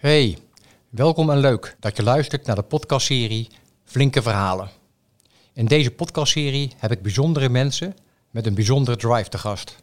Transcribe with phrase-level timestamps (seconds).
[0.00, 0.38] Hey,
[0.88, 3.48] welkom en leuk dat je luistert naar de podcastserie
[3.84, 4.70] Flinke Verhalen.
[5.52, 7.96] In deze podcastserie heb ik bijzondere mensen
[8.30, 9.76] met een bijzondere drive te gast.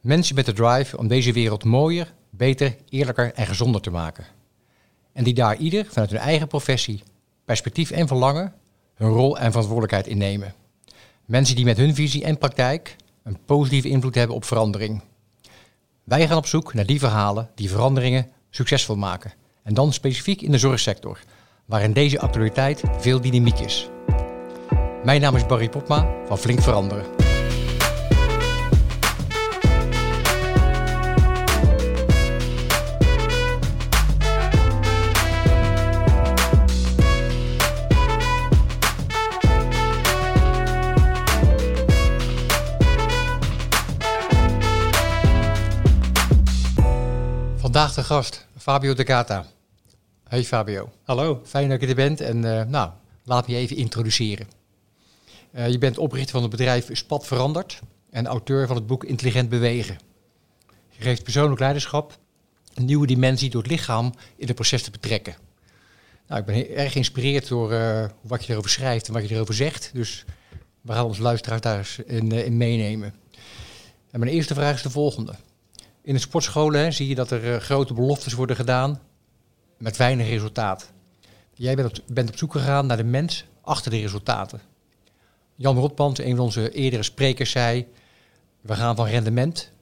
[0.00, 4.26] Mensen met de drive om deze wereld mooier, beter, eerlijker en gezonder te maken.
[5.12, 7.02] En die daar ieder vanuit hun eigen professie,
[7.44, 8.54] perspectief en verlangen
[8.94, 10.54] hun rol en verantwoordelijkheid innemen.
[11.24, 15.02] Mensen die met hun visie en praktijk een positieve invloed hebben op verandering.
[16.04, 19.32] Wij gaan op zoek naar die verhalen die veranderingen succesvol maken.
[19.62, 21.18] En dan specifiek in de zorgsector,
[21.64, 23.88] waarin deze actualiteit veel dynamiek is.
[25.04, 27.17] Mijn naam is Barry Popma van Flink Veranderen.
[47.68, 49.46] Vandaag de gast, Fabio De Gata.
[50.28, 50.92] Hey Fabio.
[51.04, 51.40] Hallo.
[51.44, 52.90] Fijn dat je er bent en uh, nou,
[53.24, 54.48] laat me je even introduceren.
[55.52, 59.48] Uh, je bent oprichter van het bedrijf Spat Veranderd en auteur van het boek Intelligent
[59.48, 59.98] Bewegen.
[60.88, 62.18] Je geeft persoonlijk leiderschap
[62.74, 65.36] een nieuwe dimensie door het lichaam in het proces te betrekken.
[66.26, 69.54] Nou, ik ben erg geïnspireerd door uh, wat je erover schrijft en wat je erover
[69.54, 69.90] zegt.
[69.92, 70.24] Dus
[70.80, 73.14] we gaan onze luisteraars daar eens in, in meenemen.
[74.10, 75.34] En mijn eerste vraag is de volgende.
[76.08, 79.00] In de sportscholen hè, zie je dat er uh, grote beloftes worden gedaan
[79.78, 80.92] met weinig resultaat.
[81.54, 84.60] Jij bent op, bent op zoek gegaan naar de mens achter de resultaten.
[85.54, 87.86] Jan Rotband, een van onze eerdere sprekers, zei:
[88.60, 89.72] We gaan van rendement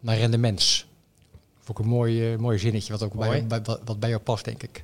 [0.00, 0.86] naar rendements.
[1.58, 4.22] Vond ik een mooi, uh, mooi zinnetje, wat ook bij, bij, wat, wat bij jou
[4.22, 4.82] past, denk ik.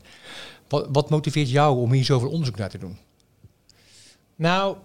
[0.68, 2.98] Wat, wat motiveert jou om hier zoveel onderzoek naar te doen?
[4.36, 4.76] Nou,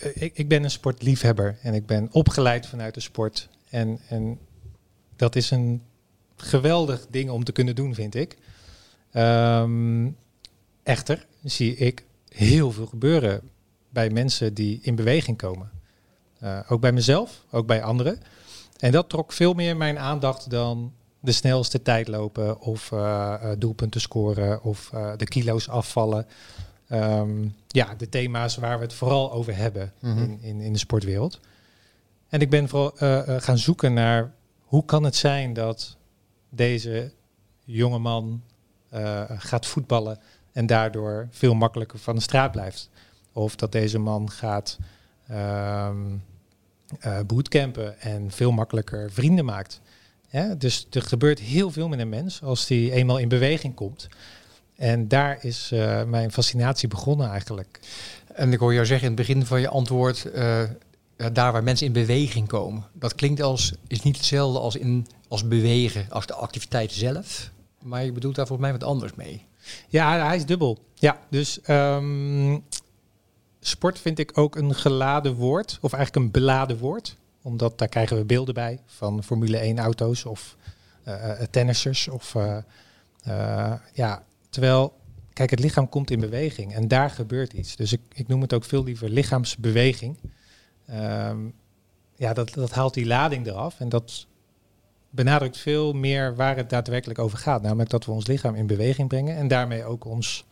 [0.00, 3.48] ik, ik ben een sportliefhebber en ik ben opgeleid vanuit de sport.
[3.70, 4.38] En, en
[5.16, 5.82] dat is een
[6.36, 8.36] geweldig ding om te kunnen doen, vind ik.
[9.12, 10.16] Um,
[10.82, 13.40] echter zie ik heel veel gebeuren
[13.88, 15.70] bij mensen die in beweging komen.
[16.42, 18.20] Uh, ook bij mezelf, ook bij anderen.
[18.78, 24.00] En dat trok veel meer mijn aandacht dan de snelste tijd lopen of uh, doelpunten
[24.00, 26.26] scoren of uh, de kilo's afvallen.
[26.92, 30.22] Um, ja, de thema's waar we het vooral over hebben mm -hmm.
[30.22, 31.40] in, in, in de sportwereld.
[32.30, 35.96] En ik ben vooral uh, gaan zoeken naar hoe kan het zijn dat
[36.48, 37.12] deze
[37.64, 38.42] jonge man
[38.94, 40.18] uh, gaat voetballen
[40.52, 42.90] en daardoor veel makkelijker van de straat blijft.
[43.32, 44.78] Of dat deze man gaat
[45.30, 46.22] um,
[47.26, 49.80] bootcampen en veel makkelijker vrienden maakt.
[50.58, 54.08] Dus er gebeurt heel veel met een mens als die eenmaal in beweging komt.
[54.76, 55.68] En daar is
[56.06, 57.80] mijn fascinatie begonnen eigenlijk.
[58.34, 60.30] En ik hoor jou zeggen in het begin van je antwoord,
[61.32, 62.84] daar waar mensen in beweging komen.
[62.92, 67.50] Dat klinkt als, is niet hetzelfde als, in, als bewegen, als de activiteit zelf.
[67.82, 69.44] Maar je bedoelt daar volgens mij wat anders mee.
[69.88, 70.78] Ja, hij is dubbel.
[70.94, 72.64] Ja, dus um,
[73.60, 77.16] sport vind ik ook een geladen woord, of eigenlijk een beladen woord.
[77.42, 80.56] Omdat daar krijgen we beelden bij van Formule 1 auto's of
[81.08, 82.08] uh, tennissers.
[82.08, 84.92] Of, uh, ja, terwijl,
[85.32, 87.76] kijk, het lichaam komt in beweging en daar gebeurt iets.
[87.76, 90.16] Dus ik, ik noem het ook veel liever lichaamsbeweging.
[90.94, 91.54] Um,
[92.16, 94.26] ja, dat, dat haalt die lading eraf en dat
[95.10, 97.62] benadrukt veel meer waar het daadwerkelijk over gaat.
[97.62, 100.44] Namelijk dat we ons lichaam in beweging brengen en daarmee ook ons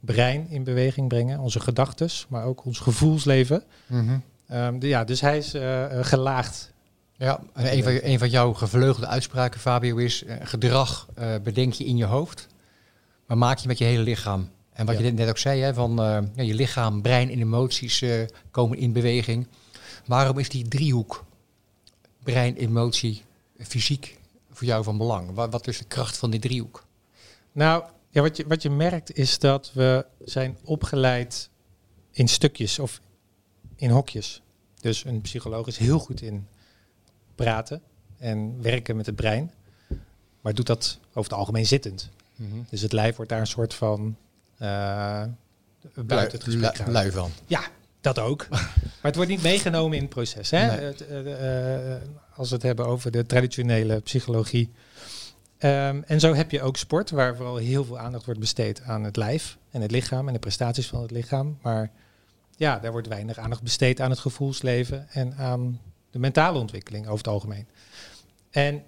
[0.00, 3.62] brein in beweging brengen, onze gedachten, maar ook ons gevoelsleven.
[3.86, 4.56] Mm -hmm.
[4.56, 6.72] um, de, ja, dus hij is uh, gelaagd.
[7.16, 11.72] Ja, en een van, een van jouw gevleugelde uitspraken, Fabio, is uh, gedrag uh, bedenk
[11.72, 12.46] je in je hoofd,
[13.26, 14.48] maar maak je met je hele lichaam.
[14.80, 15.04] En wat ja.
[15.04, 15.96] je net ook zei, hè, van
[16.34, 18.04] ja, je lichaam, brein en emoties
[18.50, 19.46] komen in beweging.
[20.06, 21.24] Waarom is die driehoek,
[22.22, 23.22] brein, emotie,
[23.58, 24.18] fysiek,
[24.50, 25.34] voor jou van belang?
[25.34, 26.84] Wat, wat is de kracht van die driehoek?
[27.52, 31.50] Nou, ja, wat, je, wat je merkt is dat we zijn opgeleid
[32.10, 33.00] in stukjes of
[33.76, 34.42] in hokjes.
[34.80, 36.46] Dus een psycholoog is heel goed in
[37.34, 37.82] praten
[38.18, 39.52] en werken met het brein,
[40.40, 42.10] maar doet dat over het algemeen zittend.
[42.36, 42.66] Mm -hmm.
[42.70, 44.16] Dus het lijf wordt daar een soort van
[44.62, 45.22] uh,
[45.94, 47.30] buiten het gesprek lui, lui van.
[47.46, 47.62] Ja,
[48.00, 48.46] dat ook.
[48.48, 50.50] maar het wordt niet meegenomen in het proces.
[50.50, 50.66] Hè?
[50.66, 50.78] Nee.
[50.78, 51.96] Het, uh, uh,
[52.34, 54.72] als we het hebben over de traditionele psychologie.
[55.58, 59.04] Um, en zo heb je ook sport, waar vooral heel veel aandacht wordt besteed aan
[59.04, 61.58] het lijf en het lichaam en de prestaties van het lichaam.
[61.62, 61.90] Maar
[62.56, 65.80] ja, daar wordt weinig aandacht besteed aan het gevoelsleven en aan
[66.10, 67.66] de mentale ontwikkeling over het algemeen.
[68.50, 68.82] En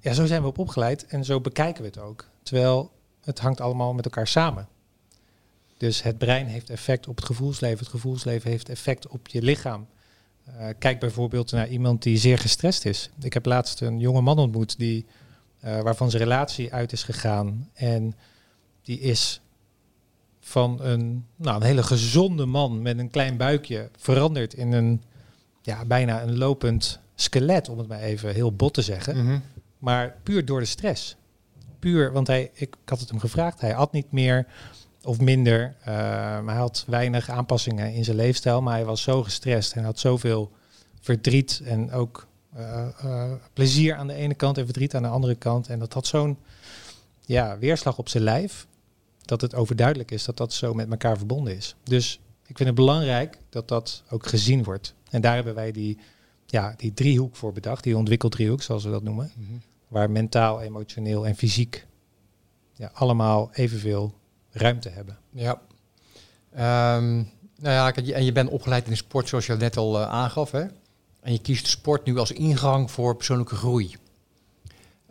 [0.00, 2.28] ja, zo zijn we op opgeleid en zo bekijken we het ook.
[2.42, 4.68] Terwijl het hangt allemaal met elkaar samen.
[5.76, 9.86] Dus het brein heeft effect op het gevoelsleven, het gevoelsleven heeft effect op je lichaam.
[10.48, 13.10] Uh, kijk bijvoorbeeld naar iemand die zeer gestrest is.
[13.20, 15.06] Ik heb laatst een jonge man ontmoet die
[15.60, 17.70] eh, waarvan zijn relatie uit is gegaan.
[17.72, 18.14] En
[18.82, 19.40] die is
[20.40, 25.02] van een, nou, een hele gezonde man met een klein buikje veranderd in een
[25.62, 29.24] ja, bijna een lopend skelet, om het maar even heel bot te zeggen.
[29.24, 29.38] Mhm.
[29.78, 31.16] Maar puur door de stress.
[31.78, 34.46] Puur, want hij, ik, ik had het hem gevraagd, hij at niet meer
[35.06, 35.74] of minder.
[35.84, 39.98] maar hij had weinig aanpassingen in zijn leefstijl, maar hij was zo gestrest en had
[39.98, 40.52] zoveel
[41.00, 42.26] verdriet en ook
[42.56, 45.68] eh, eh, plezier aan de ene kant en verdriet aan de andere kant.
[45.68, 46.38] En dat had zo'n
[47.20, 48.66] ja, weerslag op zijn lijf,
[49.24, 51.76] dat het overduidelijk is dat dat zo met elkaar verbonden is.
[51.82, 54.94] Dus ik vind het belangrijk dat dat ook gezien wordt.
[55.10, 55.98] En daar hebben wij die,
[56.46, 59.32] ja, die driehoek voor bedacht, die ontwikkeldriehoek, zoals we dat noemen.
[59.34, 59.58] Mhm.
[59.88, 61.86] Waar mentaal, emotioneel en fysiek
[62.72, 64.14] ja, allemaal evenveel
[64.56, 65.18] ruimte hebben.
[65.30, 65.60] Ja.
[66.52, 67.14] Ehm,
[67.58, 70.50] nou ja, en je bent opgeleid in de sport zoals je net al eh, aangaf.
[70.50, 70.64] Hè?
[71.20, 73.96] En je kiest de sport nu als ingang voor persoonlijke groei.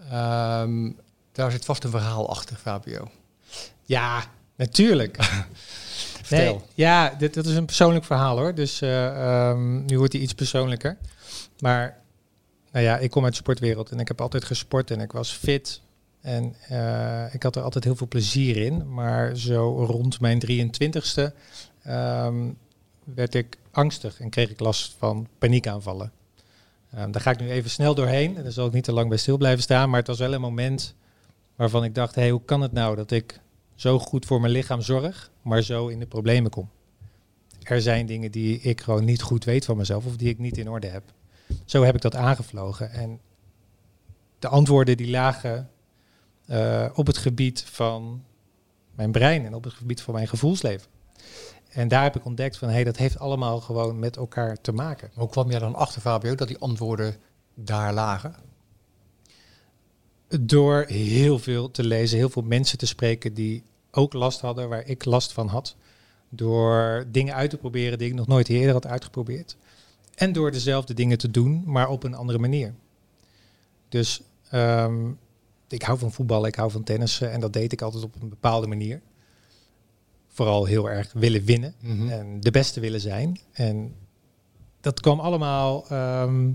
[0.10, 0.92] Ehm,
[1.32, 3.10] daar zit vast een verhaal achter, Fabio.
[3.84, 4.24] Ja,
[4.56, 5.18] natuurlijk.
[6.24, 6.54] Vertel.
[6.54, 8.56] Nee, ja, dit, dat is een persoonlijk verhaal hoor.
[8.56, 10.98] Dus eh, ehm, nu wordt hij iets persoonlijker.
[11.60, 12.04] Maar
[12.72, 15.32] nou ja, ik kom uit de sportwereld en ik heb altijd gesport en ik was
[15.32, 15.82] fit.
[16.26, 18.94] En eh, ik had er altijd heel veel plezier in.
[18.94, 21.34] Maar zo rond mijn 23ste
[21.84, 22.52] ehm,
[23.04, 26.12] werd ik angstig en kreeg ik last van paniekaanvallen.
[26.92, 28.38] Ehm, daar ga ik nu even snel doorheen.
[28.38, 29.90] En daar zal ik niet te lang bij stil blijven staan.
[29.90, 30.96] Maar het was wel een moment
[31.56, 33.40] waarvan ik dacht, hey, hoe kan het nou dat ik
[33.76, 36.70] zo goed voor mijn lichaam zorg, maar zo in de problemen kom?
[37.62, 40.58] Er zijn dingen die ik gewoon niet goed weet van mezelf of die ik niet
[40.58, 41.04] in orde heb.
[41.66, 42.92] Zo heb ik dat aangevlogen.
[42.92, 43.20] En
[44.40, 45.70] de antwoorden die lagen
[46.46, 48.24] eh, op het gebied van
[48.96, 50.88] mijn brein en op het gebied van mijn gevoelsleven.
[51.70, 54.72] En daar heb ik ontdekt van, hé, hey, dat heeft allemaal gewoon met elkaar te
[54.72, 55.12] maken.
[55.14, 57.16] Hoe kwam jij dan achter, Fabio, dat die antwoorden
[57.54, 58.36] daar lagen?
[60.40, 64.88] Door heel veel te lezen, heel veel mensen te spreken die ook last hadden waar
[64.88, 65.76] ik last van had.
[66.30, 69.58] Door dingen uit te proberen die ik nog nooit eerder had uitgeprobeerd.
[70.16, 72.74] En door dezelfde dingen te doen, maar op een andere manier.
[73.90, 75.12] Dus ehm,
[75.68, 78.30] ik hou van voetballen, ik hou van tennissen en dat deed ik altijd op een
[78.30, 79.02] bepaalde manier.
[80.28, 82.10] Vooral heel erg willen winnen Mhm.
[82.10, 83.40] en de beste willen zijn.
[83.52, 83.96] En
[84.82, 86.50] dat kwam allemaal, ehm,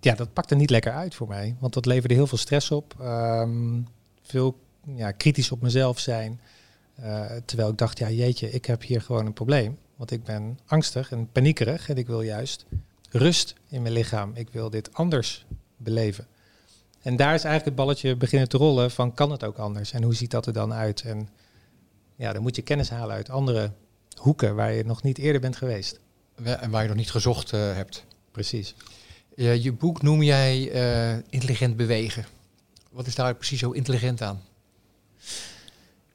[0.00, 1.56] ja, dat pakte niet lekker uit voor mij.
[1.58, 2.94] Want dat leverde heel veel stress op.
[3.00, 3.80] ehm,
[4.22, 4.58] veel
[4.94, 6.40] ja, kritisch op mezelf zijn.
[6.94, 9.78] Eh, terwijl ik dacht, ja jeetje, ik heb hier gewoon een probleem.
[9.96, 12.66] Want ik ben angstig en paniekerig en ik wil juist
[13.10, 14.30] rust in mijn lichaam.
[14.34, 15.46] Ik wil dit anders
[15.76, 16.26] beleven.
[17.06, 19.92] En daar is eigenlijk het balletje beginnen te rollen van kan het ook anders?
[19.92, 21.02] En hoe ziet dat er dan uit?
[21.02, 21.28] En
[22.16, 23.70] ja, dan moet je kennis halen uit andere
[24.16, 26.00] hoeken waar je nog niet eerder bent geweest.
[26.42, 28.04] En waar je nog niet gezocht eh, hebt.
[28.30, 28.74] Precies.
[29.34, 32.24] Je, je boek noem jij eh, intelligent bewegen.
[32.90, 34.42] Wat is daar precies zo intelligent aan?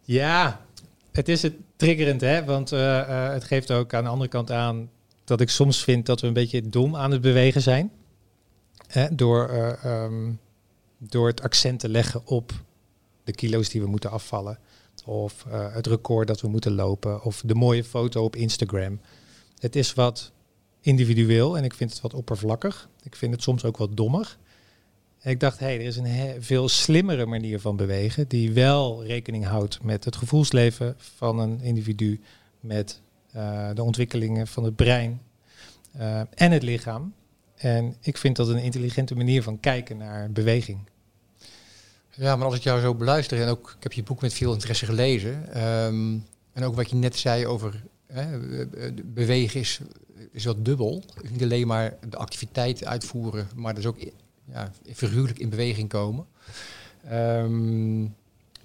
[0.01, 0.65] Ja,
[1.11, 2.43] het is het triggerend, hè?
[2.45, 4.89] Want eh, het geeft ook aan de andere kant aan
[5.23, 7.91] dat ik soms vind dat we een beetje dom aan het bewegen zijn.
[8.87, 9.15] Hè?
[9.15, 10.31] Door, eh, ehm,
[11.09, 12.51] door het accent te leggen op
[13.23, 14.59] de kilo's die we moeten afvallen.
[15.05, 17.23] Of eh, het record dat we moeten lopen.
[17.23, 18.99] Of de mooie foto op Instagram.
[19.59, 20.31] Het is wat
[20.81, 22.89] individueel en ik vind het wat oppervlakkig.
[23.03, 24.39] Ik vind het soms ook wat dommig.
[25.19, 29.05] En ik dacht, hé, hey, er is een veel slimmere manier van bewegen, die wel
[29.05, 32.21] rekening houdt met het gevoelsleven van een individu,
[32.59, 35.21] met eh, de ontwikkelingen van het brein
[35.91, 37.13] eh, en het lichaam.
[37.55, 40.79] En ik vind dat een intelligente manier van kijken naar beweging.
[42.15, 44.53] Ja, maar als ik jou zo beluister en ook, ik heb je boek met veel
[44.53, 45.53] interesse gelezen.
[45.53, 46.17] ehm,
[46.53, 49.79] en ook wat je net zei over hè, eh, eh, bewegen is,
[50.31, 51.03] is wat dubbel.
[51.29, 53.97] Niet alleen maar de activiteit uitvoeren, maar dus ook
[54.51, 56.25] ja, figuurlijk in beweging komen.
[57.03, 58.01] Ehm,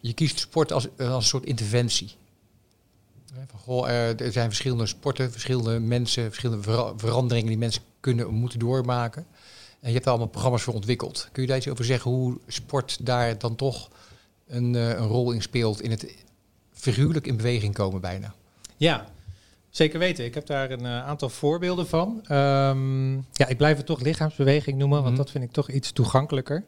[0.01, 2.15] je kiest sport als, als een soort interventie.
[3.47, 8.35] Van, goh, er, er zijn verschillende sporten, verschillende mensen, verschillende vera- veranderingen die mensen kunnen
[8.35, 9.27] moeten doormaken.
[9.87, 11.29] En je hebt daar allemaal programma's voor ontwikkeld.
[11.33, 13.91] Kun je daar iets over zeggen hoe sport daar dan toch
[14.47, 16.15] een, eh, een rol in speelt in het
[16.73, 18.35] figuurlijk in beweging komen bijna?
[18.77, 19.07] Ja,
[19.71, 20.25] zeker weten.
[20.25, 22.21] Ik heb daar een eh, aantal voorbeelden van.
[22.25, 25.23] Ehm, ja, ik blijf het toch lichaamsbeweging noemen, want Mhm.
[25.23, 26.65] dat vind ik toch iets toegankelijker.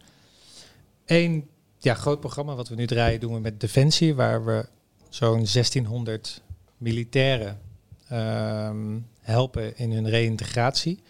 [1.06, 1.48] Eén
[1.78, 4.68] ja, groot programma wat we nu draaien doen we met Defensie, waar we
[5.08, 6.42] zo'n 1600
[6.76, 7.60] militairen
[8.08, 11.02] ehm, helpen in hun reïntegratie.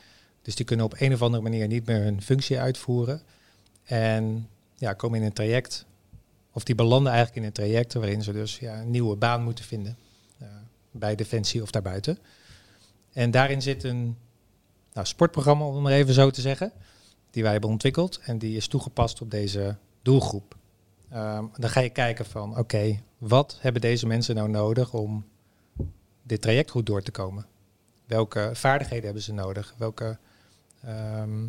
[0.49, 3.23] Dus die kunnen op een of andere manier niet meer hun functie uitvoeren.
[3.85, 5.87] En ja, komen in een traject,
[6.52, 9.64] of die belanden eigenlijk in een traject waarin ze dus ja, een nieuwe baan moeten
[9.64, 9.97] vinden.
[10.38, 10.47] eh,
[10.90, 12.19] bij Defensie of daarbuiten.
[13.12, 14.17] En daarin zit een
[14.93, 16.73] nou, sportprogramma, om maar even zo te zeggen,
[17.31, 18.19] die wij hebben ontwikkeld.
[18.23, 20.57] En die is toegepast op deze doelgroep.
[21.11, 25.25] Ehm, dan ga je kijken van, oké, wat hebben deze mensen nou nodig om
[26.23, 27.47] dit traject goed door te komen?
[28.07, 29.75] Welke vaardigheden hebben ze nodig?
[29.78, 30.19] Welke,
[30.85, 31.47] ehm,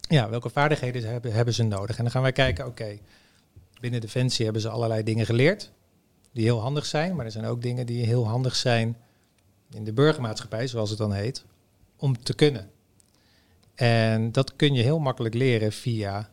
[0.00, 1.96] ja, welke vaardigheden hebben, hebben ze nodig?
[1.96, 2.98] En dan gaan wij kijken, oké,
[3.80, 5.72] binnen Defensie hebben ze allerlei dingen geleerd
[6.32, 8.96] die heel handig zijn, maar er zijn ook dingen die heel handig zijn
[9.70, 11.44] in de burgermaatschappij, zoals het dan heet,
[11.96, 12.70] om te kunnen.
[13.74, 16.30] En dat kun je heel makkelijk leren via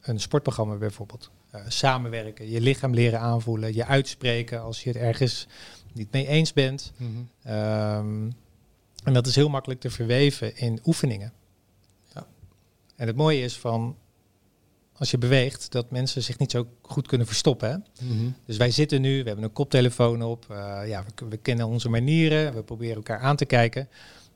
[0.00, 1.30] een sportprogramma bijvoorbeeld.
[1.54, 5.46] Uh, samenwerken, je lichaam leren aanvoelen, je uitspreken als je het ergens
[5.92, 6.92] niet mee eens bent.
[7.42, 8.30] Ehm,
[9.02, 11.32] en dat is heel makkelijk te verweven in oefeningen.
[12.14, 12.26] Ja.
[12.96, 13.96] En het mooie is van
[14.92, 17.70] als je beweegt, dat mensen zich niet zo goed kunnen verstoppen.
[17.70, 18.06] Hè?
[18.06, 18.30] Mhm.
[18.46, 21.88] Dus wij zitten nu, we hebben een koptelefoon op, eh, ja, we, we kennen onze
[21.88, 23.88] manieren, we proberen elkaar aan te kijken.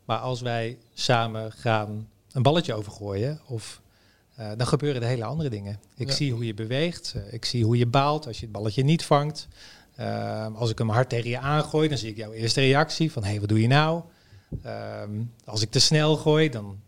[0.05, 3.81] Maar als wij samen gaan een balletje overgooien, of,
[4.35, 5.81] eh, dan gebeuren er hele andere dingen.
[5.97, 6.15] Ik Ja.
[6.15, 9.05] zie hoe je beweegt, eh, ik zie hoe je baalt als je het balletje niet
[9.05, 9.49] vangt.
[10.55, 13.31] Als ik hem hard tegen je aangooi, dan zie ik jouw eerste reactie van hé,
[13.31, 14.03] hey, wat doe je nou?
[14.63, 16.79] Ehm, als ik te snel gooi, dan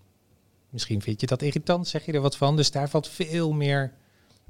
[0.70, 2.56] misschien vind je dat irritant, zeg je er wat van.
[2.56, 3.92] Dus daar valt veel meer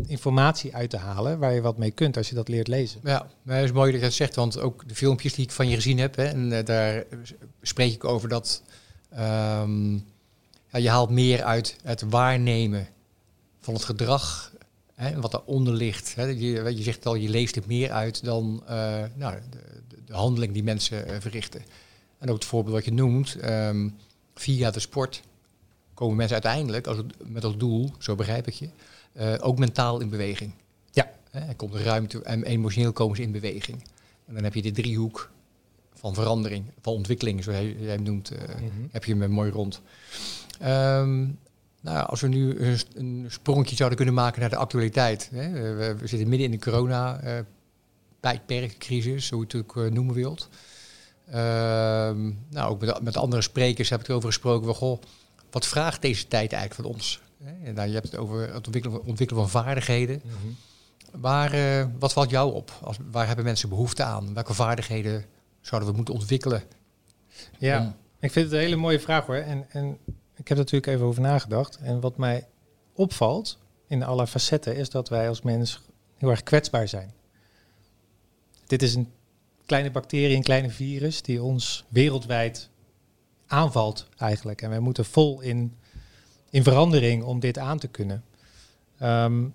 [0.06, 3.00] informatie uit te halen waar je wat mee kunt als je dat leert lezen.
[3.04, 5.50] Ja, maar het is mooi dat je dat zegt, want ook de filmpjes die ik
[5.50, 7.04] van je gezien heb, hè, en eh, daar
[7.62, 8.62] spreek ik over dat
[9.10, 9.92] ehm,
[10.70, 12.88] ja, je haalt meer uit het waarnemen
[13.60, 14.52] van het gedrag,
[14.94, 16.14] hè, wat daaronder ligt.
[16.14, 16.24] Hè.
[16.24, 19.58] Je, je zegt al, je leest er meer uit dan eh, nou, de,
[19.88, 21.62] de, de handeling die mensen eh, verrichten.
[22.18, 23.88] En ook het voorbeeld wat je noemt, ehm,
[24.34, 25.22] via de sport
[25.94, 28.68] komen mensen uiteindelijk als het, met als doel, zo begrijp ik je,
[29.12, 30.52] eh, ook mentaal in beweging.
[30.90, 31.10] Ja.
[31.30, 33.82] Er komt ruimte en emotioneel komen ze in beweging.
[34.26, 35.30] En dan heb je de driehoek
[35.94, 38.38] van verandering, van ontwikkeling, zoals jij, hem noemt, eh,
[38.90, 39.80] heb je hem mooi rond.
[40.58, 41.26] Ehm,
[41.80, 45.30] nou, als we nu een, een sprongje zouden kunnen maken naar de actualiteit.
[45.32, 45.50] Hè?
[45.50, 50.48] We, we zitten midden in de corona-tijdperkcrisis, hoe je het ook eh, noemen wilt.
[51.30, 54.66] Ehm, nou, ook met, met andere sprekers heb ik erover gesproken.
[54.66, 55.02] Van, goh,
[55.50, 57.20] wat vraagt deze tijd eigenlijk van ons?
[57.64, 60.22] En nou, je hebt het over het ontwikkelen, ontwikkelen van vaardigheden.
[61.12, 62.78] Waar, eh, wat valt jou op?
[62.82, 64.34] Als, waar hebben mensen behoefte aan?
[64.34, 65.24] Welke vaardigheden
[65.60, 66.62] zouden we moeten ontwikkelen?
[67.58, 69.36] Ja, ik vind het een hele mooie vraag hoor.
[69.36, 69.98] En, en
[70.36, 71.76] ik heb er natuurlijk even over nagedacht.
[71.76, 72.46] En wat mij
[72.92, 75.80] opvalt in alle facetten is dat wij als mens
[76.16, 77.12] heel erg kwetsbaar zijn.
[78.66, 79.12] Dit is een
[79.68, 82.70] kleine bacterie, een kleine virus die ons wereldwijd
[83.46, 84.62] aanvalt eigenlijk.
[84.62, 85.76] En wij moeten vol in,
[86.50, 88.24] in verandering om dit aan te kunnen.
[88.98, 89.46] Ehm,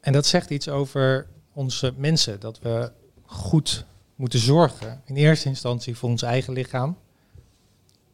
[0.00, 2.92] en dat zegt iets over onze mensen, dat we
[3.22, 5.02] goed moeten zorgen.
[5.04, 6.98] In eerste instantie voor ons eigen lichaam.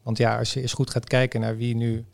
[0.03, 2.05] Want ja, als je eens goed gaat kijken naar wie nu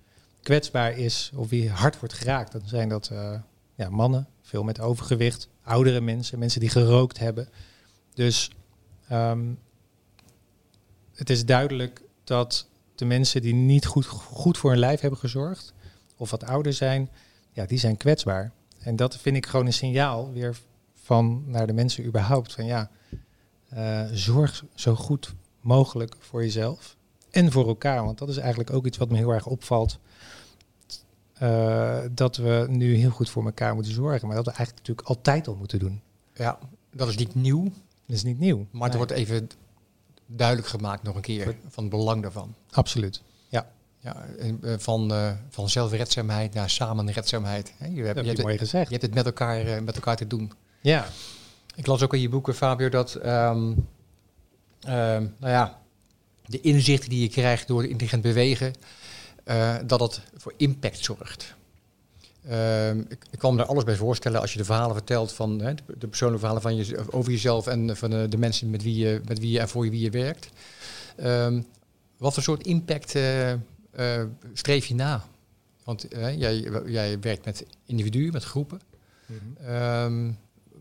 [0.41, 3.39] kwetsbaar is of wie hard wordt geraakt, dan zijn dat eh,
[3.75, 7.49] ja, mannen, veel met overgewicht, oudere mensen, mensen die gerookt hebben.
[8.19, 8.51] Dus
[9.07, 9.53] ehm,
[11.13, 15.73] het is duidelijk dat de mensen die niet goed, goed voor hun lijf hebben gezorgd,
[16.17, 17.09] of wat ouder zijn,
[17.51, 18.51] ja, die zijn kwetsbaar.
[18.79, 20.57] En dat vind ik gewoon een signaal weer
[20.93, 22.53] van naar de mensen überhaupt.
[22.53, 22.89] Van ja,
[23.69, 26.95] eh, zorg zo goed mogelijk voor jezelf
[27.31, 28.03] en voor elkaar.
[28.03, 29.99] Want dat is eigenlijk ook iets wat me heel erg opvalt.
[31.33, 34.27] Eh, dat we nu heel goed voor elkaar moeten zorgen.
[34.27, 36.01] Maar dat we eigenlijk natuurlijk altijd al moeten doen.
[36.33, 36.59] Ja,
[36.91, 37.71] dat is niet nieuw,
[38.09, 38.65] Dat is niet nieuw.
[38.71, 39.49] maar het wordt even
[40.25, 42.55] duidelijk gemaakt nog een keer van het belang daarvan.
[42.71, 43.21] Absoluut.
[44.01, 47.73] Ja, en, eh, van, eh, van zelfredzaamheid naar samenredzaamheid.
[47.77, 48.85] Je hebt, Dat je, heb hebt, je mooi het- gezegd.
[48.85, 50.51] je hebt het met elkaar, eh, met elkaar te doen.
[50.81, 51.07] Ja,
[51.75, 53.71] Ik las ook in je boeken, Fabio, dat ehm,
[54.81, 55.79] ehm, nou ja,
[56.45, 58.73] de inzichten die je krijgt door intelligent bewegen,
[59.85, 61.55] dat het voor impact zorgt.
[62.47, 65.61] Ehm, ik, ik kan me er alles bij voorstellen als je de verhalen vertelt van
[65.61, 68.97] hè, de, persoonlijke verhalen van je, over jezelf en van de, de mensen met wie,
[68.97, 70.49] je, met wie je en voor wie je werkt.
[71.15, 71.61] Ehm,
[72.17, 73.59] wat voor soort impact eh, eh,
[74.53, 75.23] streef je na?
[75.83, 78.81] Want eh, jij, jij werkt met individuen, met groepen.
[79.63, 80.31] Ehm,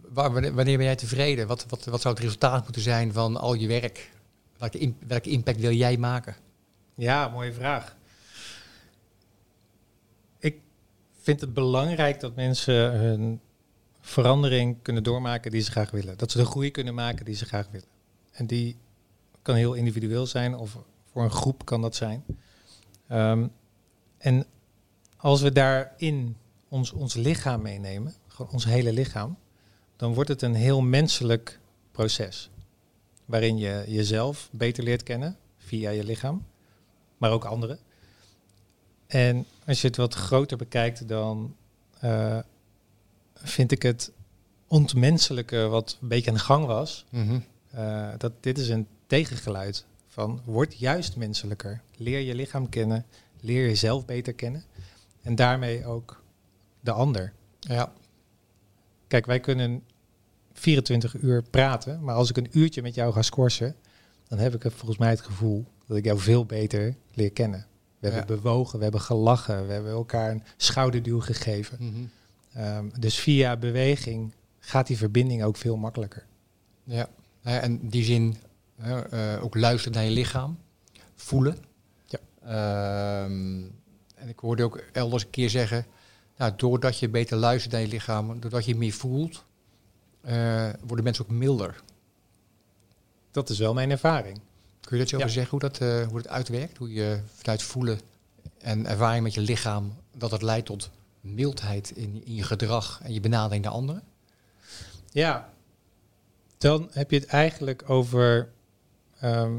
[0.08, 1.46] waar, wanneer, wanneer ben jij tevreden?
[1.46, 4.10] Wat, wat, wat zou het resultaat moeten zijn van al je werk?
[4.58, 6.36] Welke, welke impact wil jij maken?
[6.94, 7.96] Ja, mooie vraag.
[10.38, 10.60] Ik
[11.28, 13.40] vind het belangrijk dat mensen hun
[14.00, 16.18] verandering kunnen doormaken die ze graag willen.
[16.18, 17.88] Dat ze de groei kunnen maken die ze graag willen.
[18.30, 18.76] En die
[19.42, 20.78] kan heel individueel zijn of
[21.12, 22.25] voor een groep kan dat zijn.
[23.08, 23.47] Ehm,
[24.18, 24.47] en
[25.16, 26.37] als we daarin
[26.68, 29.38] ons, ons lichaam meenemen, gewoon ons hele lichaam,
[29.97, 31.61] dan wordt het een heel menselijk
[31.92, 32.50] proces.
[33.25, 36.44] Waarin je jezelf beter leert kennen via je lichaam
[37.18, 37.78] maar ook anderen.
[39.08, 41.56] En als je het wat groter bekijkt, dan
[42.00, 42.38] eh,
[43.34, 44.12] vind ik het
[44.66, 47.04] ontmenselijke wat een beetje aan de gang was.
[47.10, 47.38] Mhm.
[47.70, 51.80] eh, dat dit is een tegengeluid van word juist menselijker.
[51.96, 53.06] Leer je lichaam kennen,
[53.40, 54.64] leer jezelf beter kennen
[55.22, 56.22] en daarmee ook
[56.80, 57.32] de ander.
[57.60, 57.92] Ja,
[59.08, 59.82] Kijk, wij kunnen
[60.52, 63.76] 24 uur praten, maar als ik een uurtje met jou ga scorsen,
[64.28, 67.66] dan heb ik volgens mij het gevoel dat ik jou veel beter leer kennen.
[67.98, 68.42] We hebben Ja.
[68.42, 71.76] bewogen, we hebben gelachen, we hebben elkaar een schouderduw gegeven.
[71.80, 72.04] Mhm.
[72.52, 76.26] Ehm, dus via beweging gaat die verbinding ook veel makkelijker.
[76.84, 77.08] ja.
[77.42, 78.36] En in die zin
[78.76, 80.58] hè, eh, ook luisteren naar je lichaam,
[81.14, 81.58] voelen.
[82.06, 82.18] Ja.
[82.42, 83.62] Ehm,
[84.14, 85.86] en ik hoorde ook elders een keer zeggen,
[86.36, 89.44] nou, doordat je beter luistert naar je lichaam, doordat je meer voelt,
[90.20, 91.82] eh, worden mensen ook milder.
[93.30, 94.40] Dat is wel mijn ervaring.
[94.88, 95.23] Kun je dat zo Ja.
[95.23, 96.76] over zeggen, hoe dat, eh, hoe dat uitwerkt?
[96.76, 98.00] Hoe je vanuit voelen
[98.59, 100.90] en ervaring met je lichaam, dat het leidt tot
[101.21, 104.02] mildheid in, in je gedrag en je benadering naar anderen?
[105.11, 105.52] Ja,
[106.59, 108.52] dan heb je het eigenlijk over
[109.21, 109.57] ehm,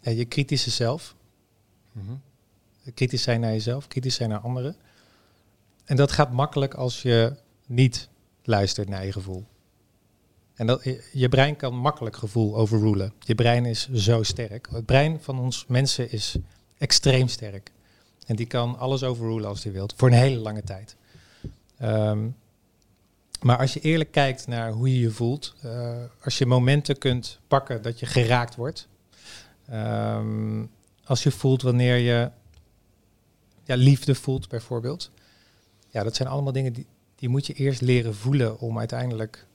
[0.00, 1.14] ja, je kritische zelf.
[2.94, 4.76] Kritisch zijn naar jezelf, kritisch zijn naar anderen.
[5.84, 8.08] En dat gaat makkelijk als je niet
[8.42, 9.44] luistert naar je gevoel.
[10.56, 10.80] En
[11.12, 13.12] je- brein kan makkelijk gevoel overrulen.
[13.18, 14.68] Je brein is zo sterk.
[14.70, 16.36] Het brein van ons mensen is
[16.78, 17.70] extreem sterk.
[18.26, 20.96] En die kan alles overrulen als hij wilt, voor een hele lange tijd.
[21.78, 22.28] Ehm,
[23.40, 27.38] maar als je eerlijk kijkt naar hoe je je voelt, eh, als je momenten kunt
[27.48, 28.88] pakken dat je geraakt wordt,
[29.68, 30.64] ehm,
[31.04, 32.30] als je voelt wanneer je
[33.64, 35.10] ja, liefde voelt bijvoorbeeld,
[35.88, 39.46] ja, dat zijn allemaal dingen die, die moet je eerst leren voelen om uiteindelijk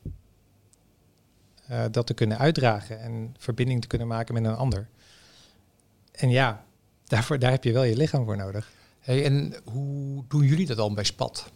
[1.72, 4.88] eh, dat te kunnen uitdragen en verbinding te kunnen maken met een ander.
[6.12, 6.66] En ja,
[7.08, 8.72] daarvoor, daar heb je wel je lichaam voor nodig.
[9.00, 11.52] Hey, en hoe doen jullie dat dan bij SPAT?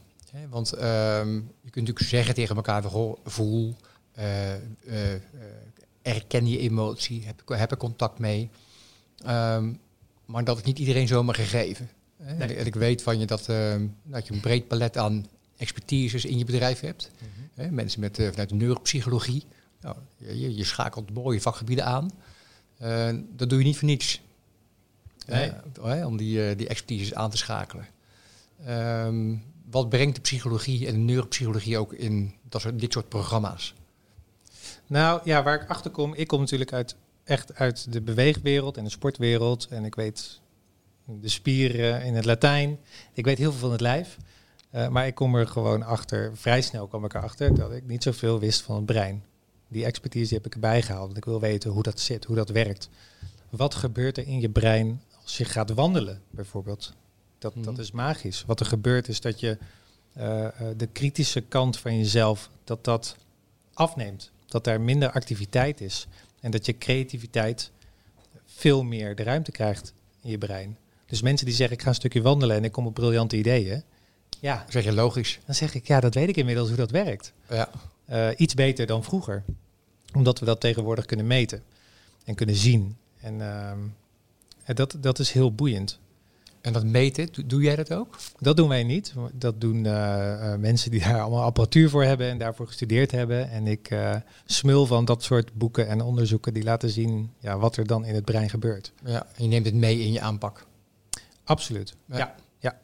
[0.49, 3.75] Want ehm, je kunt natuurlijk zeggen tegen elkaar, goh, voel,
[4.11, 4.53] eh,
[6.01, 8.49] erken je emotie, heb, heb er contact mee.
[9.17, 9.73] Ehm,
[10.25, 11.89] maar dat is niet iedereen zomaar gegeven.
[12.17, 12.55] Nee.
[12.55, 15.25] En ik weet van je dat, ehm, dat je een breed palet aan
[15.57, 17.11] expertises in je bedrijf hebt.
[17.53, 19.45] Hè, mensen met, vanuit de neuropsychologie.
[19.81, 22.11] Nou, je, je- schakelt mooie vakgebieden aan.
[22.77, 24.21] Eh, dat doe je niet voor niets.
[25.27, 25.51] Nee.
[25.83, 27.87] Eh, om die, eh, die expertises aan te schakelen.
[28.65, 29.35] Ehm,
[29.71, 33.73] wat brengt de psychologie en de neuropsychologie ook in dat soort, dit soort programma's?
[34.87, 38.83] Nou ja, waar ik achter kom, ik kom natuurlijk uit, echt uit de beweegwereld en
[38.83, 39.67] de sportwereld.
[39.69, 40.39] En ik weet
[41.05, 42.79] de spieren in het Latijn.
[43.13, 44.17] Ik weet heel veel van het lijf.
[44.89, 48.39] Maar ik kom er gewoon achter, vrij snel kwam ik erachter dat ik niet zoveel
[48.39, 49.23] wist van het brein.
[49.67, 51.05] Die expertise die heb ik erbij gehaald.
[51.05, 52.89] Want ik wil weten hoe dat zit, hoe dat werkt.
[53.49, 56.93] Wat gebeurt er in je brein als je gaat wandelen, bijvoorbeeld?
[57.39, 57.81] Dat, dat Mhm.
[57.81, 58.43] is magisch.
[58.47, 59.57] Wat er gebeurt is dat je
[60.13, 63.15] eh, eh, de kritische kant van jezelf, dat dat
[63.73, 64.31] afneemt.
[64.45, 66.07] Dat daar minder activiteit is.
[66.39, 67.71] En dat je creativiteit
[68.45, 70.77] veel meer de ruimte krijgt in je brein.
[71.05, 73.83] Dus mensen die zeggen, ik ga een stukje wandelen en ik kom op briljante ideeën.
[74.39, 75.39] Ja, zeg je logisch.
[75.45, 77.33] dan zeg ik, ja, dat weet ik inmiddels hoe dat werkt.
[77.49, 77.69] Ja.
[78.05, 79.43] Eh, iets beter dan vroeger.
[80.13, 81.63] Omdat we dat tegenwoordig kunnen meten
[82.25, 82.97] en kunnen zien.
[83.19, 83.79] En ehm,
[84.63, 85.99] eh, dat, dat is heel boeiend.
[86.61, 88.17] En dat meten, doe, jij dat ook?
[88.39, 89.13] Dat doen wij niet.
[89.33, 93.49] Dat doen eh, eh, mensen die daar allemaal apparatuur voor hebben en daarvoor gestudeerd hebben.
[93.49, 93.95] En ik
[94.45, 98.15] smul van dat soort boeken en onderzoeken die laten zien ja, wat er dan in
[98.15, 98.91] het brein gebeurt.
[99.03, 99.27] Ja.
[99.35, 100.65] En je neemt het mee in je aanpak.
[101.43, 101.95] Absoluut.
[102.05, 102.17] Ja.
[102.17, 102.35] Ja.
[102.59, 102.79] ja.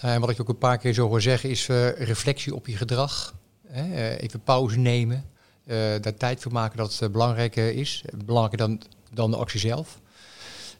[0.00, 2.76] Nou, en wat ik ook een paar keer zo hoor zeggen is reflectie op je
[2.76, 3.34] gedrag.
[3.72, 3.94] Hè?
[3.94, 5.24] eh, even pauze nemen.
[5.66, 8.04] eh, daar tijd voor maken dat het eh, belangrijk is.
[8.24, 8.80] Belangrijker dan,
[9.12, 10.00] dan de actie zelf.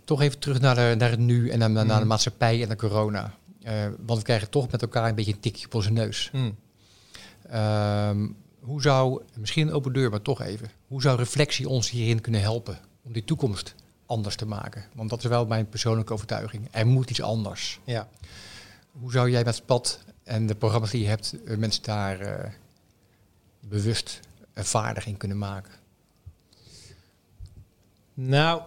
[0.04, 2.06] Toch even terug naar, de, naar het nu en naar, naar de Mhm.
[2.06, 3.34] maatschappij en naar corona.
[3.98, 6.28] Want we krijgen toch met elkaar een beetje een tikje op onze neus.
[6.32, 6.50] Hm.
[7.48, 8.28] Ehm,
[8.60, 10.70] hoe zou, misschien een open deur, maar toch even.
[10.86, 13.74] Hoe zou reflectie ons hierin kunnen helpen om die toekomst
[14.06, 14.84] anders te maken?
[14.94, 16.68] Want dat is wel mijn persoonlijke overtuiging.
[16.70, 17.80] Er moet iets anders.
[17.84, 18.08] ja.
[19.00, 22.50] Hoe zou jij met SPAT en de programma's die je hebt, mensen daar eh,
[23.68, 24.20] bewust
[24.52, 25.72] en vaardig in kunnen maken?
[28.14, 28.62] Nou,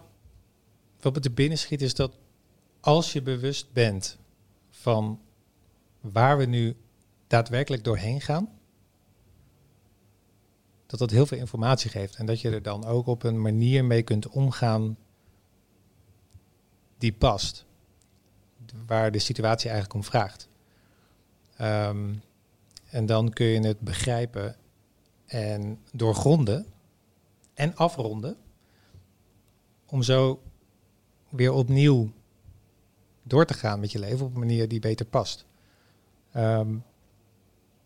[1.01, 2.17] wat me te binnen schiet is dat
[2.79, 4.17] als je bewust bent
[4.69, 5.19] van
[5.99, 6.75] waar we nu
[7.27, 8.49] daadwerkelijk doorheen gaan,
[10.86, 13.86] dat dat heel veel informatie geeft en dat je er dan ook op een manier
[13.86, 14.97] mee kunt omgaan
[16.97, 17.65] die past,
[18.86, 20.47] waar de situatie eigenlijk om vraagt.
[21.58, 22.13] Ehm,
[22.89, 24.55] en dan kun je het begrijpen
[25.25, 26.65] en doorgronden
[27.53, 28.38] en afronden
[29.85, 30.41] om zo
[31.29, 32.11] weer opnieuw
[33.23, 35.45] door te gaan met je leven op een manier die beter past.
[36.31, 36.75] Ehm,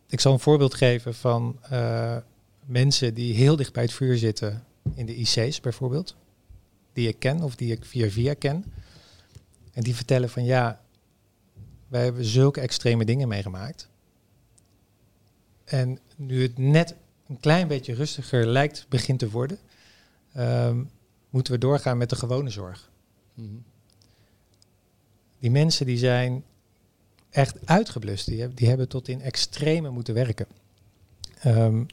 [0.08, 2.18] ik zal een voorbeeld geven van eh,
[2.66, 6.16] mensen die heel dicht bij het vuur zitten in de IC's bijvoorbeeld.
[6.94, 8.66] Die ik ken of die ik via via ken.
[9.72, 10.82] En die vertellen van ja,
[11.88, 13.90] wij hebben zulke extreme dingen meegemaakt.
[15.64, 16.96] En nu het net
[17.30, 19.58] een klein beetje rustiger lijkt begint te worden,
[20.34, 20.84] ehm,
[21.30, 22.90] moeten we doorgaan met de gewone zorg.
[23.34, 23.48] Mhm.
[25.40, 26.44] Die mensen die zijn
[27.30, 28.26] echt uitgeblust.
[28.26, 30.48] Die, hebben- die hebben tot in extreme moeten werken.
[31.40, 31.84] Ehm,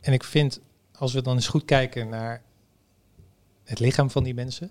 [0.00, 0.60] en ik vind,
[0.92, 2.42] als we dan eens goed kijken naar
[3.64, 4.70] het lichaam van die mensen,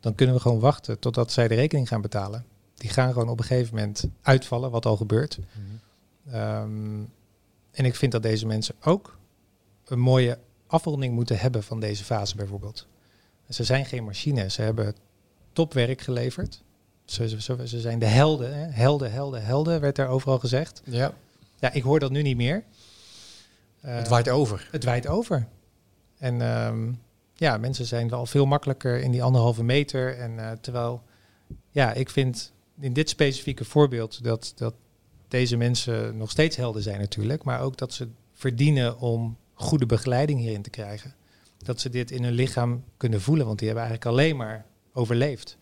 [0.00, 2.44] dan kunnen we gewoon wachten totdat zij de rekening gaan betalen.
[2.74, 5.38] Die gaan gewoon op een gegeven moment uitvallen, wat al gebeurt.
[6.30, 7.02] Ehm,
[7.72, 9.18] en ik vind dat deze mensen ook
[9.84, 12.86] een mooie afronding moeten hebben van deze fase bijvoorbeeld.
[13.48, 14.94] Ze zijn geen machine, ze hebben
[15.52, 16.62] topwerk geleverd.
[17.04, 18.66] Ze, ze, ze- ze zijn de helden, hè?
[18.66, 20.82] helden, helden, helden, werd er overal gezegd.
[20.84, 21.12] Ja,
[21.58, 22.64] Ja, ik hoor dat nu niet meer.
[23.80, 24.68] Eh, het waait over.
[24.70, 25.46] het waait over.
[26.18, 26.92] En ehm,
[27.34, 30.18] ja, mensen zijn wel veel makkelijker in die anderhalve meter.
[30.18, 31.02] En eh, terwijl,
[31.70, 34.74] ja, ik vind in dit specifieke voorbeeld dat, dat
[35.30, 37.42] deze mensen nog steeds helden zijn natuurlijk.
[37.44, 41.14] Maar ook dat ze verdienen om goede begeleiding hierin te krijgen.
[41.58, 45.56] Dat ze dit in hun lichaam kunnen voelen, want die hebben eigenlijk alleen maar overleefd.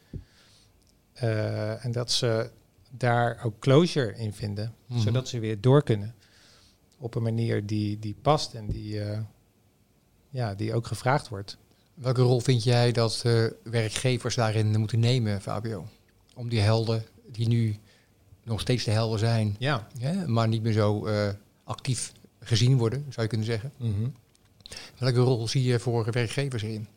[1.12, 2.50] Eh, en dat ze
[2.90, 5.00] daar ook closure in vinden, Mhm.
[5.00, 6.14] zodat ze weer door kunnen.
[6.98, 9.20] Op een manier die, die past en die, eh,
[10.30, 11.58] ja, die ook gevraagd wordt.
[11.94, 15.86] Welke rol vind jij dat eh, werkgevers daarin moeten nemen, Fabio?
[16.34, 17.76] Om die helden, die nu
[18.48, 19.86] nog steeds de helden zijn, Ja.
[19.98, 21.28] hè, maar niet meer zo eh,
[21.64, 23.72] actief gezien worden, zou je kunnen zeggen.
[24.98, 26.88] Welke rol zie je voor werkgevers erin?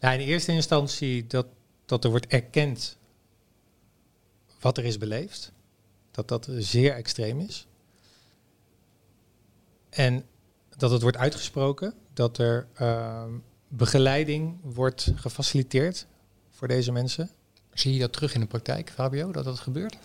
[0.00, 1.46] Ja, in eerste instantie dat,
[1.86, 2.96] dat er wordt erkend
[4.60, 5.52] wat er is beleefd.
[6.10, 7.66] Dat dat zeer extreem is.
[9.90, 10.24] En
[10.76, 11.94] dat het wordt uitgesproken.
[12.12, 13.30] Dat er ehm,
[13.68, 16.06] begeleiding wordt gefaciliteerd
[16.50, 17.30] voor deze mensen.
[17.72, 19.98] Zie je dat terug in de praktijk, Fabio, dat dat gebeurt?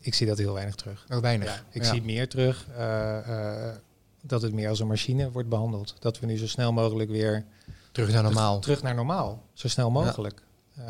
[0.00, 1.04] Ik zie dat heel weinig terug.
[1.08, 1.48] Nog weinig.
[1.48, 1.90] Ja, ik Ja.
[1.90, 3.76] zie meer terug eh, eh,
[4.22, 5.94] dat het meer als een machine wordt behandeld.
[5.98, 7.44] Dat we nu zo snel mogelijk weer
[7.92, 8.60] terug naar normaal.
[8.60, 9.42] terug naar normaal.
[9.52, 10.42] Zo snel mogelijk.
[10.76, 10.84] Eh,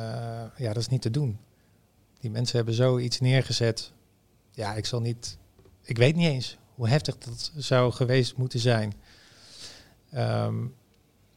[0.56, 1.38] ja, dat is niet te doen.
[2.20, 3.92] Die mensen hebben zoiets neergezet.
[4.50, 5.38] Ja, ik zal niet.
[5.82, 8.94] Ik weet niet eens hoe heftig dat zou geweest moeten zijn.
[10.10, 10.54] Ehm,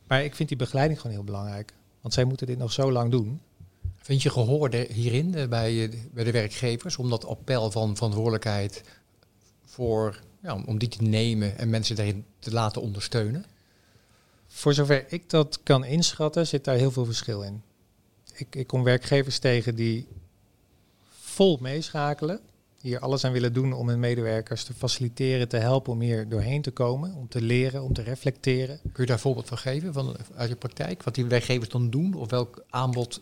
[0.08, 1.74] maar ik vind die begeleiding gewoon heel belangrijk.
[2.02, 3.42] Want zij moeten dit nog zo lang doen.
[4.04, 8.84] Vind je gehoor hierin eh, bij, eh, bij de werkgevers om dat appel van verantwoordelijkheid
[9.66, 13.46] voor, ja, om die te nemen en mensen daarin te laten ondersteunen?
[14.48, 17.62] Voor zover ik dat kan inschatten, zit daar heel veel verschil in.
[18.34, 20.08] Ik, ik kom werkgevers tegen die
[21.10, 22.40] vol meeschakelen.
[22.82, 26.62] Hier alles aan willen doen om hun medewerkers te faciliteren, te helpen om hier doorheen
[26.62, 27.16] te komen.
[27.16, 28.80] Om te leren, om te reflecteren.
[28.82, 31.04] Kun je daar een voorbeeld van geven van, uit je praktijk?
[31.04, 33.22] Wat die werkgevers dan doen of welk aanbod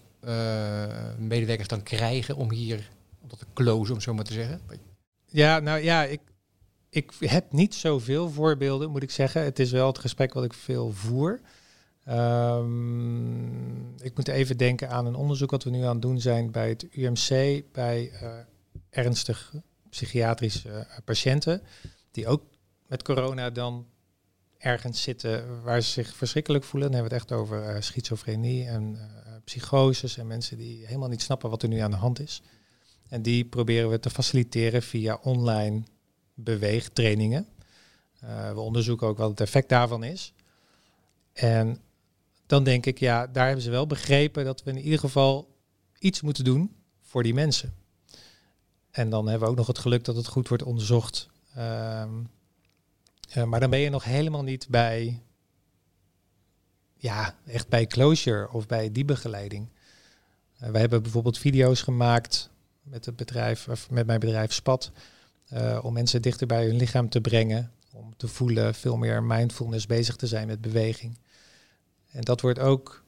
[1.18, 2.90] medewerkers dan krijgen om hier
[3.22, 4.62] om dat te closen, om zo maar te zeggen?
[5.26, 6.22] Ja, nou ja, ik,
[6.90, 9.44] ik heb niet zoveel voorbeelden, moet ik zeggen.
[9.44, 11.42] Het is wel het gesprek wat ik veel voer.
[12.06, 16.52] Ehm, ik moet even denken aan een onderzoek wat we nu aan het doen zijn
[16.52, 18.30] bij het UMC, bij eh,
[18.90, 19.54] ernstig
[19.90, 21.62] psychiatrische eh, patiënten,
[22.12, 22.44] die ook
[22.88, 23.86] met corona dan
[24.58, 26.92] ergens zitten waar ze zich verschrikkelijk voelen.
[26.92, 31.10] Dan hebben we het echt over eh, schizofrenie en eh, psychoses en mensen die helemaal
[31.10, 32.42] niet snappen wat er nu aan de hand is.
[33.08, 35.84] En die proberen we te faciliteren via online
[36.34, 37.48] beweegtrainingen.
[38.20, 40.34] Eh, we onderzoeken ook wat het effect daarvan is.
[41.34, 41.82] En
[42.46, 45.56] dan denk ik, ja, daar hebben ze wel begrepen dat we in ieder geval
[46.00, 47.74] iets moeten doen voor die mensen.
[48.92, 51.30] En dan hebben we ook nog het geluk dat het goed wordt onderzocht.
[51.56, 52.24] Ehm,
[53.30, 55.22] eh, maar dan ben je nog helemaal niet bij,
[57.02, 59.68] ja, echt bij closure of bij die begeleiding.
[60.62, 62.50] Uh, wij hebben bijvoorbeeld video's gemaakt
[62.84, 64.92] met het bedrijf, of met mijn bedrijf Spat,
[65.54, 69.86] uh, om mensen dichter bij hun lichaam te brengen, om te voelen, veel meer mindfulness
[69.86, 71.18] bezig te zijn met beweging.
[72.12, 73.04] En dat wordt ook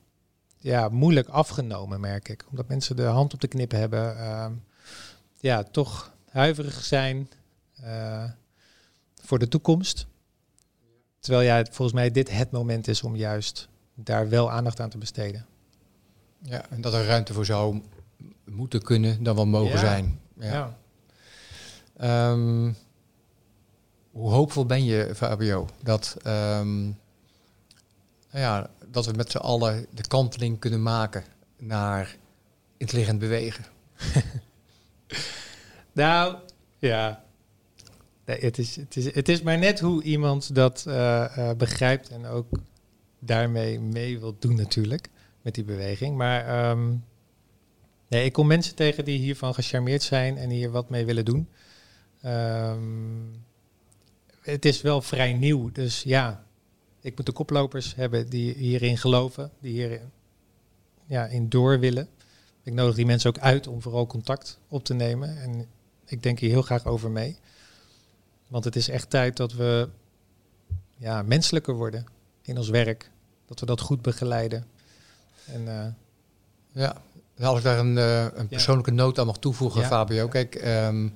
[0.57, 4.45] ja, moeilijk afgenomen, merk ik, omdat mensen de hand op de knip hebben, uh,
[5.39, 7.29] ja, toch huiverig zijn
[7.83, 8.23] uh,
[9.21, 10.05] voor de toekomst.
[11.19, 14.97] Terwijl ja, volgens mij dit het moment is om juist daar wel aandacht aan te
[14.97, 15.45] besteden.
[16.41, 17.81] Ja, en dat er ruimte voor zou
[18.43, 19.77] moeten kunnen dan wel mogen Ja.
[19.79, 20.19] zijn.
[20.37, 20.75] Ja.
[21.97, 22.31] Ja.
[22.31, 22.75] Um,
[24.11, 26.83] hoe hoopvol ben je, Fabio, dat, um,
[28.31, 31.23] nou ja, dat we met z'n allen de kanteling kunnen maken
[31.57, 32.15] naar
[32.77, 33.65] intelligent bewegen?
[35.95, 36.35] Nou,
[36.79, 37.23] ja.
[38.25, 42.25] Nee, het, is, het, is, het is maar net hoe iemand dat uh, begrijpt en
[42.25, 42.47] ook
[43.25, 45.09] daarmee mee wil doen natuurlijk,
[45.41, 46.17] met die beweging.
[46.17, 47.05] Maar um,
[48.07, 51.49] nee, ik kom mensen tegen die hiervan gecharmeerd zijn en hier wat mee willen doen.
[52.25, 53.45] Um,
[54.41, 56.45] het is wel vrij nieuw, dus ja,
[57.01, 60.11] ik moet de koplopers hebben die hierin geloven, die hierin
[61.05, 62.07] ja, in door willen.
[62.63, 65.41] Ik nodig die mensen ook uit om vooral contact op te nemen.
[65.41, 65.67] En
[66.05, 67.37] ik denk hier heel graag over mee.
[68.47, 69.89] Want het is echt tijd dat we
[70.97, 72.05] ja, menselijker worden
[72.41, 73.11] in ons werk.
[73.53, 74.65] Dat we dat goed begeleiden.
[75.45, 75.85] En, uh,
[76.71, 77.01] ja,
[77.41, 80.27] als ik daar een, uh, een persoonlijke noot aan mag toevoegen, Fabio.
[80.27, 81.15] Kijk, um,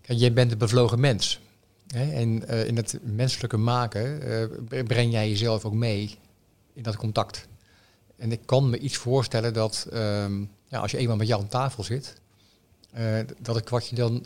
[0.00, 1.40] kijk, jij bent een bevlogen mens.
[1.86, 2.12] Hè?
[2.12, 4.20] En uh, in het menselijke maken
[4.86, 6.18] breng jij jezelf ook mee
[6.72, 7.46] in dat contact.
[8.16, 11.48] En ik kan me iets voorstellen dat um, ja, als je eenmaal met jou aan
[11.48, 12.20] tafel zit,
[13.40, 14.22] dat het kwartje dan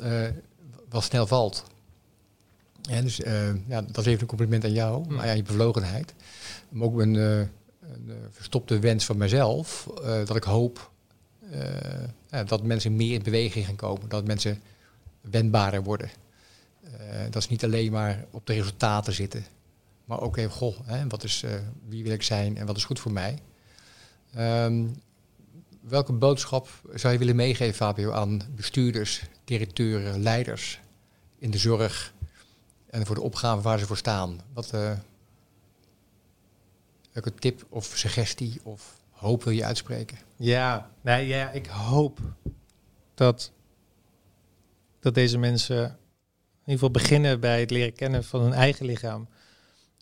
[0.88, 1.64] wel snel valt.
[2.82, 5.14] Ja, dus uh, ja, dat is even een compliment aan jou, mm.
[5.14, 6.14] maar ja, je bevlogenheid.
[6.68, 7.48] Maar ook een, een
[8.06, 10.90] uh, verstopte wens van mezelf, dat ik hoop
[12.46, 14.60] dat mensen meer in beweging gaan komen, dat mensen
[15.20, 16.10] wendbaarder worden.
[17.24, 19.44] dat is niet alleen maar op de resultaten zitten,
[20.04, 21.44] maar ook even, goh, hè, wat is,
[21.88, 23.38] wie wil ik zijn en wat is goed voor mij.
[24.38, 24.94] Um,
[25.80, 30.80] welke boodschap zou je willen meegeven, Fabio, aan bestuurders, directeuren, leiders
[31.38, 32.12] in de zorg
[32.92, 34.40] en voor de opgave waar ze voor staan?
[34.52, 34.98] Wat, uh,
[37.12, 40.18] welke tip of suggestie of hoop wil je uitspreken?
[40.36, 42.20] Ja, nee, ja, ik hoop
[43.14, 43.52] dat,
[45.00, 45.88] dat deze mensen in
[46.58, 49.28] ieder geval beginnen bij het leren kennen van hun eigen lichaam.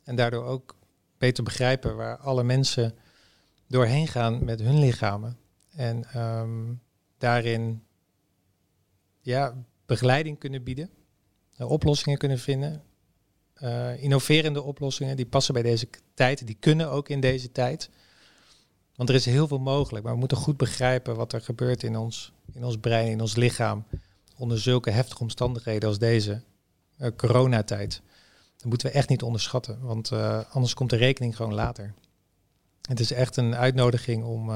[0.05, 0.77] En daardoor ook
[1.19, 2.95] beter begrijpen waar alle mensen
[3.67, 5.39] doorheen gaan met hun lichamen.
[5.71, 6.81] En um,
[7.19, 7.83] daarin
[9.21, 9.55] ja,
[9.87, 10.91] begeleiding kunnen bieden,
[11.69, 12.83] oplossingen kunnen vinden.
[13.63, 17.91] Uh, innoverende oplossingen die passen bij deze tijd, die kunnen ook in deze tijd.
[18.97, 21.97] Want er is heel veel mogelijk, maar we moeten goed begrijpen wat er gebeurt in
[21.97, 23.85] ons, in ons brein, in ons lichaam,
[24.37, 26.43] onder zulke heftige omstandigheden als deze
[26.99, 28.03] uh, coronatijd.
[28.57, 30.13] Dat moeten we echt niet onderschatten, want
[30.51, 31.95] anders komt de rekening gewoon later.
[32.89, 34.51] Het is echt een uitnodiging om,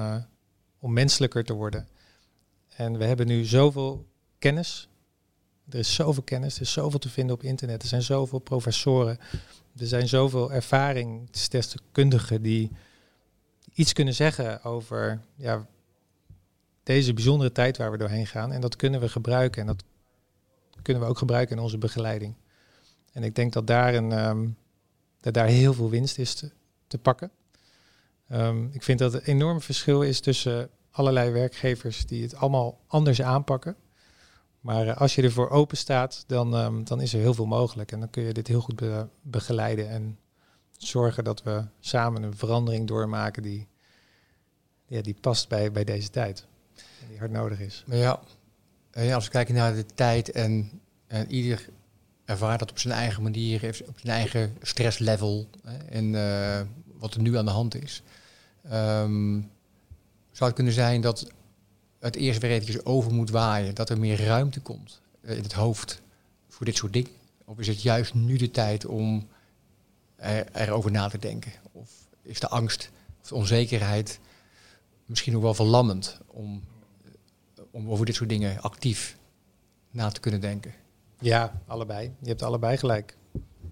[0.78, 1.88] om menselijker te worden.
[2.76, 4.06] En we hebben nu zoveel
[4.38, 4.88] kennis.
[5.70, 7.82] Er is zoveel kennis, er is zoveel te vinden op internet.
[7.82, 9.18] Er zijn zoveel professoren.
[9.76, 12.70] Er zijn zoveel ervaringsdeskundigen die
[13.74, 15.66] iets kunnen zeggen over ja,
[16.82, 18.52] deze bijzondere tijd waar we doorheen gaan.
[18.52, 19.60] En dat kunnen we gebruiken.
[19.60, 19.84] En dat
[20.82, 22.34] kunnen we ook gebruiken in onze begeleiding.
[23.12, 24.56] En ik denk dat daar, een, um,
[25.20, 26.50] dat daar heel veel winst is te,
[26.86, 27.30] te pakken.
[28.32, 32.80] Um, ik vind dat het een enorm verschil is tussen allerlei werkgevers die het allemaal
[32.86, 33.76] anders aanpakken.
[34.64, 37.92] Maar uh, als je ervoor open staat, dan, um, dan is er heel veel mogelijk.
[37.92, 40.18] En dan kun je dit heel goed be begeleiden en
[40.76, 43.68] zorgen dat we samen een verandering doormaken die,
[44.86, 46.46] ja, die past bij, bij deze tijd.
[47.08, 47.84] Die hard nodig is.
[47.86, 48.20] Maar ja,
[49.14, 50.80] als we kijken naar de tijd en,
[51.28, 51.68] ieder
[52.24, 55.48] ervaart dat op zijn eigen manier, op zijn eigen stresslevel
[55.88, 56.60] en uh,
[56.98, 58.02] wat er nu aan de hand is.
[58.72, 59.50] Um,
[60.30, 61.30] zou het kunnen zijn dat
[62.04, 66.02] het eerst weer eventjes over moet waaien, dat er meer ruimte komt in het hoofd
[66.48, 67.10] voor dit soort dingen?
[67.44, 69.28] Of is het juist nu de tijd om
[70.16, 71.52] er, erover na te denken?
[71.72, 71.90] Of
[72.22, 72.90] is de angst
[73.20, 74.20] of de onzekerheid
[75.06, 76.62] misschien nog wel verlammend om,
[77.70, 79.16] om over dit soort dingen actief
[79.90, 80.74] na te kunnen denken?
[81.20, 82.12] Ja, allebei.
[82.20, 83.16] Je hebt allebei gelijk.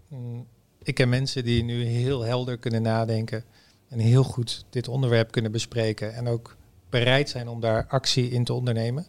[0.09, 0.47] Mm,
[0.83, 3.45] ik ken mensen die nu heel helder kunnen nadenken
[3.89, 6.57] en heel goed dit onderwerp kunnen bespreken en ook
[6.93, 9.07] bereid zijn om daar actie in te ondernemen.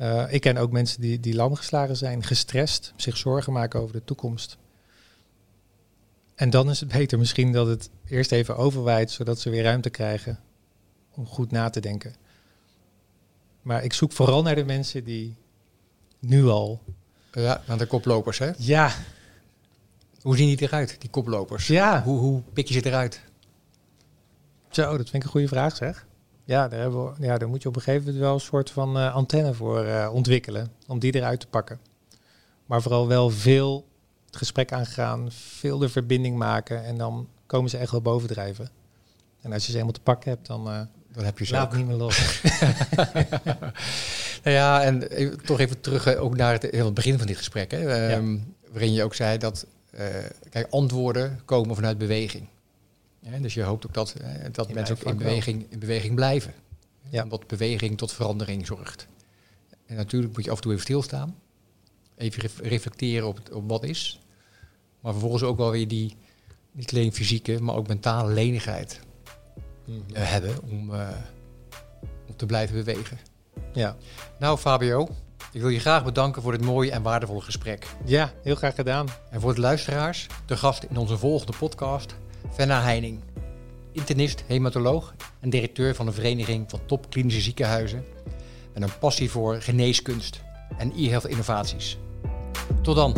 [0.00, 4.04] Uh, ik ken ook mensen die, die lamgeslagen zijn, gestrest, zich zorgen maken over de
[4.04, 4.58] toekomst.
[6.34, 9.90] En dan is het beter misschien dat het eerst even overwaait, zodat ze weer ruimte
[9.90, 10.40] krijgen
[11.14, 12.14] om goed na te denken.
[13.62, 15.36] Maar ik zoek vooral naar de mensen die
[16.18, 16.80] nu al.
[17.32, 18.50] Ja, naar de koplopers, hè?
[18.56, 18.92] Ja.
[20.20, 21.66] Hoe zien die eruit, die koplopers?
[21.66, 22.02] Ja.
[22.02, 23.20] Hoe, hoe pik je ze eruit?
[24.70, 26.05] Zo, dat vind ik een goede vraag zeg.
[26.46, 28.70] Ja, daar, hebben we, ja, daar moet je op een gegeven moment wel een soort
[28.70, 30.70] van uh, antenne voor uh, ontwikkelen.
[30.86, 31.80] Om die eruit te pakken.
[32.66, 33.86] Maar vooral wel veel
[34.26, 36.84] het gesprek aangaan, veel de verbinding maken.
[36.84, 38.70] En dan komen ze echt wel bovendrijven.
[39.40, 40.80] En als je ze helemaal te pakken hebt, dan, uh,
[41.12, 41.76] dan heb je ze laat ook.
[41.76, 42.42] niet meer los.
[44.42, 47.70] nou ja, en even, toch even terug ook naar het, het begin van dit gesprek.
[47.70, 47.78] Hè,
[48.12, 48.22] ja.
[48.70, 49.66] Waarin je ook zei dat
[50.50, 52.48] kijk, antwoorden komen vanuit beweging.
[53.30, 56.54] Ja, dus je hoopt ook dat, eh, dat mensen ook in beweging, in beweging blijven.
[57.10, 57.22] Ja.
[57.22, 59.06] Omdat beweging tot verandering zorgt.
[59.86, 61.36] En natuurlijk moet je af en toe even stilstaan.
[62.16, 64.20] Even ref- reflecteren op, het- op wat is.
[65.00, 66.16] Maar vervolgens ook wel weer die,
[66.72, 69.00] niet alleen fysieke, maar ook mentale lenigheid
[69.86, 71.08] eh, hebben om, eh,
[72.28, 73.18] om te blijven bewegen.
[73.72, 73.96] Ja.
[74.38, 75.08] Nou Fabio,
[75.52, 77.86] ik wil je graag bedanken voor dit mooie en waardevolle gesprek.
[78.04, 79.06] ja, heel graag gedaan.
[79.30, 82.14] En voor de luisteraars, de gast in onze volgende podcast,
[82.50, 83.20] Venna Heining.
[83.92, 88.04] Internist, hematoloog en directeur van de Vereniging van Top Klinische Ziekenhuizen.
[88.74, 90.42] Met een passie voor geneeskunst
[90.78, 91.98] en e-health innovaties.
[92.82, 93.14] Tot dan.